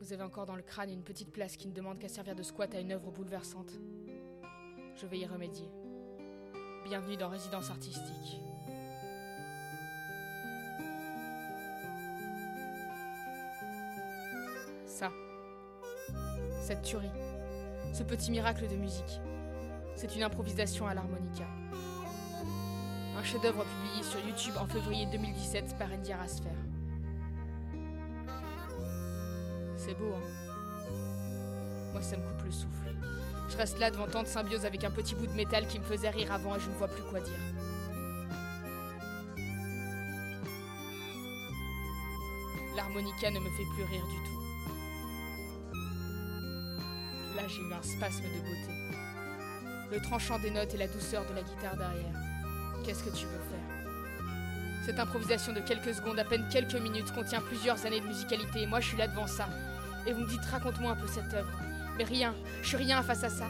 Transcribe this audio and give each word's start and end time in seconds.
Vous 0.00 0.12
avez 0.12 0.22
encore 0.22 0.46
dans 0.46 0.54
le 0.54 0.62
crâne 0.62 0.90
une 0.90 1.02
petite 1.02 1.32
place 1.32 1.56
qui 1.56 1.66
ne 1.66 1.72
demande 1.72 1.98
qu'à 1.98 2.08
servir 2.08 2.36
de 2.36 2.42
squat 2.44 2.72
à 2.72 2.78
une 2.78 2.92
œuvre 2.92 3.10
bouleversante. 3.10 3.72
Je 4.94 5.06
vais 5.06 5.18
y 5.18 5.26
remédier. 5.26 5.68
Bienvenue 6.84 7.16
dans 7.16 7.28
Résidence 7.28 7.68
Artistique. 7.68 8.40
Ça. 14.86 15.10
Cette 16.60 16.82
tuerie. 16.82 17.10
Ce 17.92 18.04
petit 18.04 18.30
miracle 18.30 18.68
de 18.68 18.76
musique. 18.76 19.20
C'est 19.96 20.14
une 20.14 20.22
improvisation 20.22 20.86
à 20.86 20.94
l'harmonica. 20.94 21.46
Un 23.16 23.24
chef-d'œuvre 23.24 23.64
publié 23.64 24.04
sur 24.04 24.20
YouTube 24.20 24.54
en 24.60 24.66
février 24.68 25.06
2017 25.06 25.76
par 25.76 25.90
Indiara 25.92 26.22
Asfer. 26.22 26.50
C'est 29.88 29.94
beau, 29.94 30.12
hein 30.14 30.20
Moi, 31.92 32.02
ça 32.02 32.18
me 32.18 32.22
coupe 32.22 32.44
le 32.44 32.52
souffle. 32.52 32.94
Je 33.48 33.56
reste 33.56 33.78
là 33.78 33.90
devant 33.90 34.06
tant 34.06 34.22
de 34.22 34.28
symbiose 34.28 34.66
avec 34.66 34.84
un 34.84 34.90
petit 34.90 35.14
bout 35.14 35.26
de 35.26 35.32
métal 35.32 35.66
qui 35.66 35.78
me 35.78 35.84
faisait 35.84 36.10
rire 36.10 36.30
avant 36.30 36.56
et 36.56 36.60
je 36.60 36.68
ne 36.68 36.74
vois 36.74 36.88
plus 36.88 37.02
quoi 37.04 37.20
dire. 37.20 37.38
L'harmonica 42.76 43.30
ne 43.30 43.38
me 43.38 43.48
fait 43.48 43.64
plus 43.76 43.84
rire 43.84 44.04
du 44.04 44.16
tout. 44.28 44.40
Là, 47.34 47.48
j'ai 47.48 47.62
eu 47.62 47.72
un 47.72 47.82
spasme 47.82 48.24
de 48.24 48.40
beauté. 48.40 48.74
Le 49.90 50.02
tranchant 50.02 50.38
des 50.38 50.50
notes 50.50 50.74
et 50.74 50.76
la 50.76 50.86
douceur 50.86 51.24
de 51.30 51.34
la 51.34 51.40
guitare 51.40 51.78
derrière. 51.78 52.20
Qu'est-ce 52.84 53.04
que 53.04 53.16
tu 53.16 53.24
veux 53.24 53.40
faire? 53.40 54.84
Cette 54.84 54.98
improvisation 54.98 55.54
de 55.54 55.60
quelques 55.60 55.94
secondes, 55.94 56.18
à 56.18 56.24
peine 56.24 56.46
quelques 56.52 56.74
minutes, 56.74 57.10
contient 57.14 57.40
plusieurs 57.40 57.86
années 57.86 58.00
de 58.00 58.06
musicalité 58.06 58.64
et 58.64 58.66
moi 58.66 58.80
je 58.80 58.88
suis 58.88 58.98
là 58.98 59.08
devant 59.08 59.26
ça. 59.26 59.48
Et 60.06 60.12
vous 60.12 60.20
me 60.20 60.28
dites, 60.28 60.44
raconte-moi 60.44 60.92
un 60.92 60.96
peu 60.96 61.06
cette 61.06 61.32
œuvre. 61.34 61.50
Mais 61.96 62.04
rien, 62.04 62.34
je 62.62 62.68
suis 62.68 62.76
rien 62.76 63.02
face 63.02 63.24
à 63.24 63.28
ça. 63.28 63.48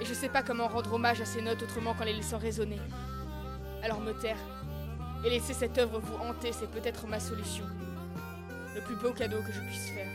Et 0.00 0.04
je 0.04 0.12
sais 0.12 0.28
pas 0.28 0.42
comment 0.42 0.66
rendre 0.66 0.92
hommage 0.94 1.20
à 1.20 1.24
ces 1.24 1.40
notes 1.40 1.62
autrement 1.62 1.94
qu'en 1.94 2.04
les 2.04 2.12
laissant 2.12 2.38
résonner. 2.38 2.80
Alors 3.82 4.00
me 4.00 4.12
taire 4.12 4.38
et 5.24 5.30
laisser 5.30 5.54
cette 5.54 5.78
œuvre 5.78 6.00
vous 6.00 6.16
hanter, 6.16 6.52
c'est 6.52 6.70
peut-être 6.70 7.06
ma 7.06 7.18
solution. 7.18 7.64
Le 8.74 8.80
plus 8.82 8.96
beau 8.96 9.12
cadeau 9.12 9.40
que 9.40 9.52
je 9.52 9.60
puisse 9.60 9.88
faire. 9.90 10.10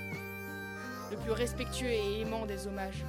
Le 1.09 1.17
plus 1.17 1.31
respectueux 1.31 1.89
et 1.89 2.21
aimant 2.21 2.45
des 2.45 2.67
hommages. 2.67 3.03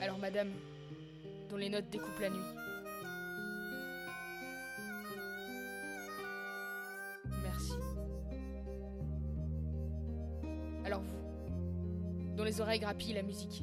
Alors 0.00 0.18
madame, 0.18 0.48
dont 1.50 1.56
les 1.58 1.68
notes 1.68 1.90
découpent 1.90 2.20
la 2.20 2.30
nuit. 2.30 2.38
Merci. 7.42 7.72
Alors 10.86 11.02
vous, 11.02 12.34
dont 12.34 12.44
les 12.44 12.60
oreilles 12.62 12.80
grappillent 12.80 13.12
la 13.12 13.22
musique. 13.22 13.62